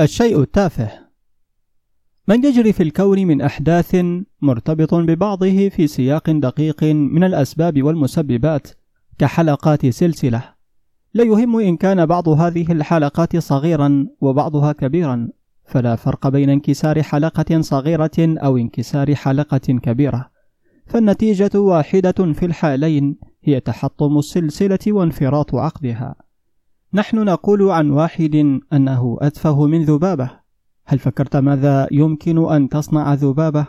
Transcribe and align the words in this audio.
الشيء 0.00 0.40
التافه. 0.40 0.90
من 2.28 2.44
يجري 2.44 2.72
في 2.72 2.82
الكون 2.82 3.26
من 3.26 3.40
أحداث 3.40 3.96
مرتبط 4.42 4.94
ببعضه 4.94 5.68
في 5.68 5.86
سياق 5.86 6.30
دقيق 6.30 6.84
من 6.84 7.24
الأسباب 7.24 7.82
والمسببات 7.82 8.68
كحلقات 9.18 9.86
سلسلة. 9.86 10.54
لا 11.14 11.24
يهم 11.24 11.60
إن 11.60 11.76
كان 11.76 12.06
بعض 12.06 12.28
هذه 12.28 12.72
الحلقات 12.72 13.36
صغيرا 13.36 14.06
وبعضها 14.20 14.72
كبيرا 14.72 15.28
فلا 15.64 15.96
فرق 15.96 16.28
بين 16.28 16.50
انكسار 16.50 17.02
حلقة 17.02 17.60
صغيرة 17.60 18.18
أو 18.18 18.56
انكسار 18.56 19.14
حلقة 19.14 19.58
كبيرة. 19.82 20.30
فالنتيجة 20.86 21.60
واحدة 21.60 22.32
في 22.32 22.46
الحالين 22.46 23.16
هي 23.44 23.60
تحطم 23.60 24.18
السلسلة 24.18 24.78
وانفراط 24.86 25.54
عقدها. 25.54 26.25
نحن 26.96 27.24
نقول 27.24 27.70
عن 27.70 27.90
واحد 27.90 28.60
أنه 28.72 29.18
أتفه 29.20 29.66
من 29.66 29.84
ذبابة. 29.84 30.30
هل 30.86 30.98
فكرت 30.98 31.36
ماذا 31.36 31.88
يمكن 31.92 32.52
أن 32.52 32.68
تصنع 32.68 33.14
ذبابة؟ 33.14 33.66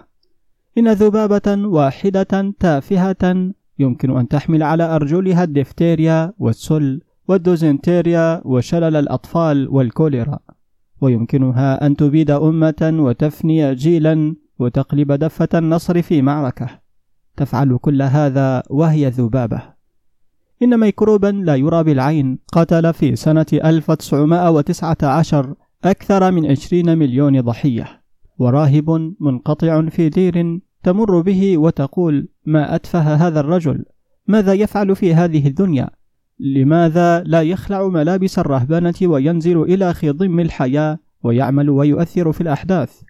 إن 0.78 0.92
ذبابة 0.92 1.68
واحدة 1.68 2.54
تافهة 2.60 3.52
يمكن 3.80 4.18
أن 4.18 4.28
تحمل 4.28 4.64
على 4.64 4.84
أرجلها 4.84 5.44
الدفتيريا 5.44 6.34
والسل 6.40 7.02
والدوزنتيريا 7.28 8.42
وشلل 8.46 8.96
الأطفال 8.96 9.68
والكوليرا. 9.70 10.40
ويمكنها 11.02 11.86
أن 11.86 11.96
تبيد 11.96 12.32
أمة 12.32 12.98
وتفني 13.00 13.76
جيلا 13.76 14.36
وتقلب 14.60 15.12
دفة 15.12 15.50
النصر 15.54 16.02
في 16.02 16.22
معركة. 16.22 16.70
تفعل 17.38 17.78
كل 17.82 18.02
هذا 18.02 18.64
وهي 18.70 19.10
ذبابة. 19.10 19.77
إن 20.64 20.80
ميكروبا 20.80 21.28
لا 21.28 21.56
يرى 21.56 21.84
بالعين 21.84 22.40
قتل 22.54 22.94
في 22.94 23.16
سنة 23.16 23.46
1919 23.54 25.56
أكثر 25.84 26.32
من 26.32 26.52
20 26.52 26.98
مليون 26.98 27.42
ضحية. 27.42 28.02
وراهب 28.40 29.16
منقطع 29.20 29.90
في 29.90 30.10
دير 30.10 30.60
تمر 30.84 31.22
به 31.22 31.58
وتقول 31.58 32.28
ما 32.46 32.76
أتفه 32.76 33.16
هذا 33.16 33.40
الرجل؟ 33.40 33.86
ماذا 34.28 34.54
يفعل 34.54 34.96
في 34.96 35.14
هذه 35.14 35.48
الدنيا؟ 35.48 35.90
لماذا 36.40 37.24
لا 37.24 37.42
يخلع 37.42 37.88
ملابس 37.88 38.40
الرهبنة 38.40 38.94
وينزل 39.02 39.62
إلى 39.62 39.94
خضم 39.94 40.40
الحياة 40.40 41.00
ويعمل 41.24 41.70
ويؤثر 41.70 42.32
في 42.32 42.42
الأحداث؟ 42.42 43.02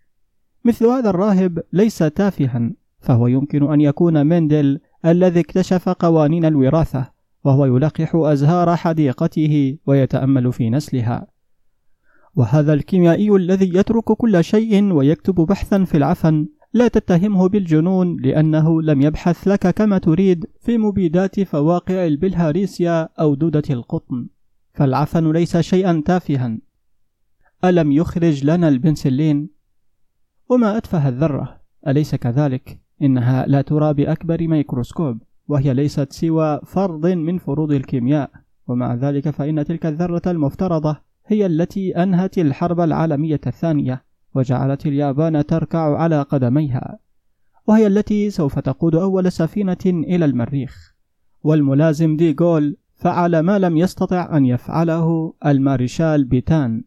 مثل 0.65 0.85
هذا 0.85 1.09
الراهب 1.09 1.59
ليس 1.73 1.97
تافها 1.97 2.71
فهو 2.99 3.27
يمكن 3.27 3.73
أن 3.73 3.81
يكون 3.81 4.25
مندل 4.25 4.79
الذي 5.05 5.39
اكتشف 5.39 5.89
قوانين 5.89 6.45
الوراثة. 6.45 7.16
وهو 7.43 7.65
يلقح 7.65 8.15
أزهار 8.15 8.75
حديقته 8.75 9.77
ويتأمل 9.85 10.53
في 10.53 10.69
نسلها. 10.69 11.27
وهذا 12.35 12.73
الكيميائي 12.73 13.35
الذي 13.35 13.77
يترك 13.77 14.03
كل 14.03 14.43
شيء 14.43 14.93
ويكتب 14.93 15.35
بحثا 15.35 15.83
في 15.83 15.97
العفن 15.97 16.47
لا 16.73 16.87
تتهمه 16.87 17.49
بالجنون 17.49 18.17
لأنه 18.21 18.81
لم 18.81 19.01
يبحث 19.01 19.47
لك 19.47 19.67
كما 19.67 19.97
تريد 19.97 20.45
في 20.59 20.77
مبيدات 20.77 21.39
فواقع 21.39 22.05
البلهارسيا 22.05 23.09
أو 23.19 23.35
دودة 23.35 23.63
القطن. 23.69 24.27
فالعفن 24.73 25.31
ليس 25.31 25.57
شيئا 25.57 26.03
تافها. 26.05 26.57
ألم 27.65 27.91
يخرج 27.91 28.45
لنا 28.45 28.67
البنسلين؟ 28.67 29.49
وما 30.49 30.77
أتفه 30.77 31.09
الذرة؟ 31.09 31.61
أليس 31.87 32.15
كذلك؟ 32.15 32.79
إنها 33.01 33.45
لا 33.45 33.61
ترى 33.61 33.93
بأكبر 33.93 34.47
ميكروسكوب. 34.47 35.21
وهي 35.47 35.73
ليست 35.73 36.13
سوى 36.13 36.59
فرض 36.65 37.05
من 37.07 37.37
فروض 37.37 37.71
الكيمياء. 37.71 38.29
ومع 38.67 38.95
ذلك 38.95 39.29
فإن 39.29 39.65
تلك 39.65 39.85
الذرة 39.85 40.21
المفترضة 40.27 40.97
هي 41.25 41.45
التي 41.45 42.03
أنهت 42.03 42.37
الحرب 42.37 42.79
العالمية 42.79 43.41
الثانية 43.47 44.03
وجعلت 44.35 44.85
اليابان 44.85 45.45
تركع 45.45 45.97
على 45.97 46.21
قدميها. 46.21 46.99
وهي 47.67 47.87
التي 47.87 48.29
سوف 48.29 48.59
تقود 48.59 48.95
أول 48.95 49.31
سفينة 49.31 49.77
إلى 49.85 50.25
المريخ. 50.25 50.95
والملازم 51.43 52.17
دي 52.17 52.33
جول 52.33 52.77
فعل 52.95 53.39
ما 53.39 53.59
لم 53.59 53.77
يستطع 53.77 54.37
أن 54.37 54.45
يفعله 54.45 55.33
المارشال 55.45 56.25
بيتان. 56.25 56.83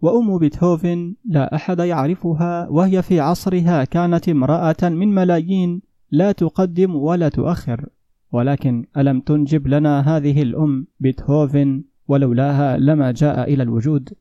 وأم 0.00 0.38
بيتهوفن 0.38 1.14
لا 1.24 1.54
أحد 1.54 1.78
يعرفها 1.78 2.68
وهي 2.68 3.02
في 3.02 3.20
عصرها 3.20 3.84
كانت 3.84 4.28
امرأة 4.28 4.76
من 4.82 5.14
ملايين 5.14 5.82
لا 6.10 6.32
تقدم 6.32 6.96
ولا 6.96 7.28
تؤخر. 7.28 7.88
ولكن 8.32 8.86
ألم 8.96 9.20
تنجب 9.20 9.66
لنا 9.66 10.00
هذه 10.00 10.42
الأم 10.42 10.86
بيتهوفن 11.00 11.84
ولولاها 12.08 12.76
لما 12.76 13.12
جاء 13.12 13.54
إلى 13.54 13.62
الوجود؟ 13.62 14.12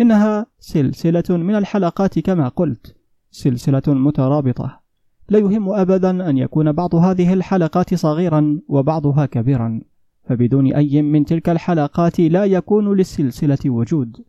إنها 0.00 0.46
سلسلة 0.58 1.24
من 1.30 1.54
الحلقات 1.54 2.18
كما 2.18 2.48
قلت 2.48 2.96
سلسلة 3.30 3.82
مترابطة. 3.86 4.80
لا 5.28 5.38
يهم 5.38 5.68
أبدا 5.68 6.30
أن 6.30 6.38
يكون 6.38 6.72
بعض 6.72 6.94
هذه 6.94 7.32
الحلقات 7.32 7.94
صغيرا 7.94 8.60
وبعضها 8.68 9.26
كبيرا 9.26 9.80
فبدون 10.24 10.74
أي 10.74 11.02
من 11.02 11.24
تلك 11.24 11.48
الحلقات 11.48 12.20
لا 12.20 12.44
يكون 12.44 12.96
للسلسلة 12.96 13.58
وجود. 13.66 14.24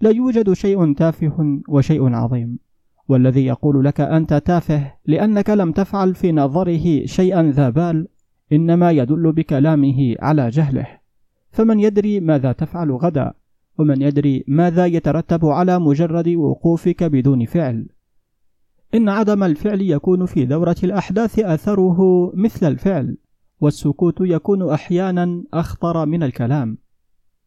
لا 0.00 0.10
يوجد 0.10 0.52
شيء 0.52 0.94
تافه 0.94 1.60
وشيء 1.68 2.14
عظيم. 2.14 2.58
والذي 3.08 3.46
يقول 3.46 3.84
لك 3.84 4.00
أنت 4.00 4.34
تافه 4.34 4.94
لأنك 5.06 5.50
لم 5.50 5.72
تفعل 5.72 6.14
في 6.14 6.32
نظره 6.32 7.06
شيئا 7.06 7.42
ذا 7.42 7.70
بال 7.70 8.08
إنما 8.52 8.90
يدل 8.90 9.32
بكلامه 9.32 10.16
على 10.20 10.48
جهله. 10.48 10.86
فمن 11.50 11.80
يدري 11.80 12.20
ماذا 12.20 12.52
تفعل 12.52 12.92
غدا 12.92 13.32
ومن 13.78 14.02
يدري 14.02 14.44
ماذا 14.48 14.86
يترتب 14.86 15.46
على 15.46 15.78
مجرد 15.78 16.28
وقوفك 16.28 17.04
بدون 17.04 17.44
فعل. 17.44 17.86
إن 18.94 19.08
عدم 19.08 19.42
الفعل 19.42 19.80
يكون 19.82 20.26
في 20.26 20.46
دورة 20.46 20.76
الأحداث 20.84 21.38
أثره 21.38 22.32
مثل 22.34 22.66
الفعل 22.66 23.16
والسكوت 23.60 24.20
يكون 24.20 24.70
أحيانا 24.70 25.44
أخطر 25.54 26.06
من 26.06 26.22
الكلام. 26.22 26.78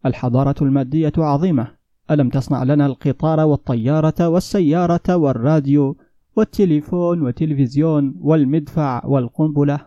الحضارة 0.06 0.56
المادية 0.62 1.14
عظيمة. 1.18 1.75
ألم 2.12 2.30
تصنع 2.30 2.64
لنا 2.64 2.86
القطار 2.86 3.40
والطيارة 3.40 4.28
والسيارة 4.30 5.16
والراديو 5.16 5.98
والتليفون 6.36 7.22
والتلفزيون 7.22 8.16
والمدفع 8.20 9.06
والقنبلة 9.06 9.80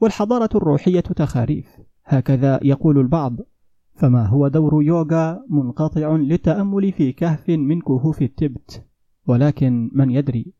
والحضارة 0.00 0.48
الروحية 0.54 1.00
تخاريف؟ 1.00 1.66
هكذا 2.04 2.60
يقول 2.62 2.98
البعض. 2.98 3.36
فما 3.94 4.26
هو 4.26 4.48
دور 4.48 4.82
يوغا 4.82 5.44
منقطع 5.48 6.16
للتأمل 6.16 6.92
في 6.92 7.12
كهف 7.12 7.48
من 7.48 7.80
كهوف 7.80 8.22
التبت؟ 8.22 8.86
ولكن 9.26 9.90
من 9.92 10.10
يدري؟ 10.10 10.52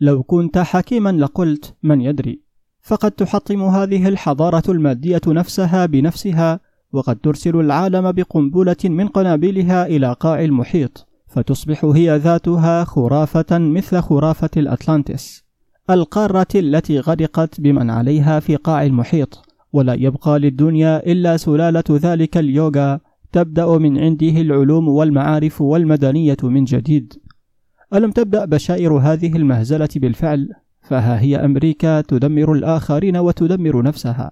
لو 0.00 0.22
كنت 0.22 0.58
حكيما 0.58 1.12
لقلت 1.12 1.76
من 1.82 2.00
يدري. 2.00 2.42
فقد 2.80 3.10
تحطم 3.10 3.62
هذه 3.62 4.08
الحضارة 4.08 4.62
المادية 4.68 5.20
نفسها 5.26 5.86
بنفسها 5.86 6.60
وقد 6.92 7.16
ترسل 7.16 7.56
العالم 7.60 8.12
بقنبلة 8.12 8.76
من 8.84 9.08
قنابلها 9.08 9.86
إلى 9.86 10.16
قاع 10.20 10.44
المحيط 10.44 11.06
فتصبح 11.28 11.84
هي 11.84 12.16
ذاتها 12.16 12.84
خرافة 12.84 13.58
مثل 13.58 14.00
خرافة 14.00 14.50
الأتلانتس 14.56 15.44
القارة 15.90 16.46
التي 16.54 17.00
غرقت 17.00 17.60
بمن 17.60 17.90
عليها 17.90 18.40
في 18.40 18.56
قاع 18.56 18.82
المحيط 18.86 19.42
ولا 19.72 19.94
يبقى 19.94 20.38
للدنيا 20.38 21.06
إلا 21.12 21.36
سلالة 21.36 21.84
ذلك 21.90 22.36
اليوغا 22.36 23.00
تبدأ 23.32 23.78
من 23.78 23.98
عنده 23.98 24.40
العلوم 24.40 24.88
والمعارف 24.88 25.60
والمدنية 25.60 26.36
من 26.42 26.64
جديد. 26.64 27.14
ألم 27.94 28.10
تبدأ 28.10 28.44
بشائر 28.44 28.92
هذه 28.92 29.36
المهزلة 29.36 29.88
بالفعل؟ 29.96 30.48
فها 30.82 31.20
هي 31.20 31.36
أمريكا 31.36 32.00
تدمر 32.00 32.52
الآخرين 32.52 33.16
وتدمر 33.16 33.82
نفسها. 33.82 34.30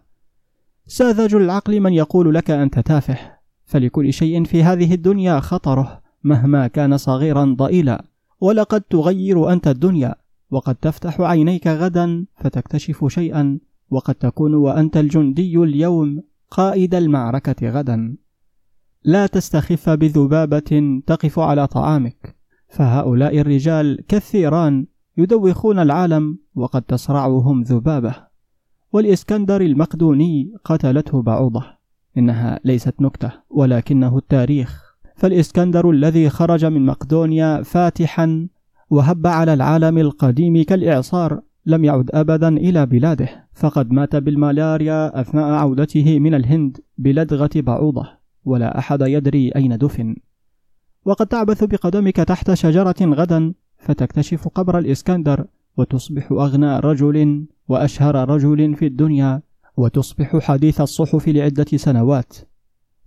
ساذج 0.93 1.35
العقل 1.35 1.81
من 1.81 1.93
يقول 1.93 2.35
لك 2.35 2.51
أنت 2.51 2.79
تافه 2.79 3.19
فلكل 3.65 4.13
شيء 4.13 4.45
في 4.45 4.63
هذه 4.63 4.95
الدنيا 4.95 5.41
خطره 5.41 6.03
مهما 6.25 6.67
كان 6.67 6.97
صغيرا 6.97 7.45
ضئيلا. 7.59 8.05
ولقد 8.41 8.81
تغير 8.81 9.53
أنت 9.53 9.69
الدنيا 9.69 10.15
وقد 10.51 10.75
تفتح 10.75 11.21
عينيك 11.21 11.67
غدا 11.67 12.27
فتكتشف 12.37 13.07
شيئا 13.07 13.59
وقد 13.91 14.15
تكون 14.15 14.55
وأنت 14.55 14.97
الجندي 14.97 15.59
اليوم 15.59 16.23
قائد 16.51 16.95
المعركة 16.95 17.71
غدا. 17.71 18.17
لا 19.05 19.27
تستخف 19.27 19.91
بذبابة 19.91 21.03
تقف 21.07 21.39
على 21.39 21.67
طعامك 21.67 22.37
فهؤلاء 22.69 23.39
الرجال 23.39 24.07
كالثيران 24.09 24.87
يدوخون 25.17 25.79
العالم 25.79 26.39
وقد 26.55 26.83
تصرعهم 26.83 27.63
ذبابة. 27.63 28.30
والإسكندر 28.93 29.61
المقدوني 29.61 30.53
قتلته 30.65 31.23
بعوضة 31.23 31.65
إنها 32.19 32.61
ليست 32.65 32.95
نكتة 33.01 33.33
ولكنه 33.51 34.19
التاريخ. 34.19 34.97
فالإسكندر 35.17 35.91
الذي 35.91 36.29
خرج 36.29 36.65
من 36.65 36.87
مقدونيا 36.87 37.63
فاتحا 37.63 38.49
وهب 38.91 39.27
على 39.27 39.55
العالم 39.55 39.99
القديم 39.99 40.63
كالإعصار 40.63 41.41
لم 41.67 41.85
يعد 41.85 42.11
أبدا 42.15 42.49
إلى 42.49 42.87
بلاده. 42.87 43.49
فقد 43.53 43.93
مات 43.93 44.17
بالملاريا 44.17 45.21
أثناء 45.21 45.53
عودته 45.53 46.19
من 46.19 46.35
الهند 46.35 46.81
بلدغة 46.99 47.51
بعوضة 47.57 48.09
ولا 48.45 48.79
أحد 48.79 49.01
يدري 49.01 49.51
أين 49.57 49.79
دفن. 49.79 50.17
وقد 51.05 51.27
تعبث 51.27 51.65
بقدمك 51.65 52.17
تحت 52.17 52.55
شجرة 52.55 52.97
غدا 53.01 53.55
فتكتشف 53.79 54.49
قبر 54.49 54.79
الإسكندر 54.79 55.47
وتصبح 55.81 56.33
أغنى 56.33 56.79
رجل 56.79 57.47
وأشهر 57.69 58.29
رجل 58.29 58.75
في 58.75 58.87
الدنيا 58.87 59.43
وتصبح 59.77 60.39
حديث 60.39 60.81
الصحف 60.81 61.29
لعدة 61.29 61.67
سنوات. 61.77 62.37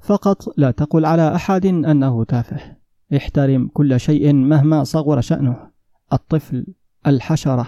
فقط 0.01 0.57
لا 0.57 0.71
تقل 0.71 1.05
على 1.05 1.35
أحد 1.35 1.65
أنه 1.65 2.23
تافه. 2.23 2.77
احترم 3.15 3.69
كل 3.73 3.99
شيء 3.99 4.33
مهما 4.33 4.83
صغر 4.83 5.21
شأنه. 5.21 5.57
الطفل 6.13 6.65
الحشرة 7.07 7.67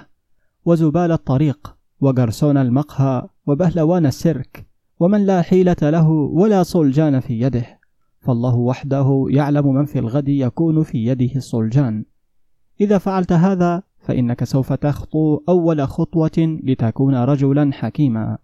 وزبال 0.66 1.12
الطريق 1.12 1.76
وقرصون 2.02 2.58
المقهى 2.58 3.28
وبهلوان 3.48 4.06
السيرك 4.06 4.68
ومن 5.00 5.26
لا 5.26 5.42
حيلة 5.42 5.76
له 5.82 6.10
ولا 6.10 6.64
صلجان 6.64 7.20
في 7.20 7.42
يده. 7.42 7.80
فالله 8.20 8.56
وحده 8.56 9.26
يعلم 9.30 9.74
من 9.74 9.86
في 9.86 10.00
الغد 10.00 10.30
يكون 10.30 10.84
في 10.84 11.06
يده 11.06 11.36
الصلجان 11.36 12.06
إذا 12.82 12.98
فعلت 12.98 13.32
هذا 13.32 13.84
فإنك 14.06 14.44
سوف 14.44 14.74
تخطو 14.74 15.42
أول 15.50 15.88
خطوة 15.88 16.32
لتكون 16.38 17.16
رجلا 17.16 17.74
حكيما. 17.74 18.38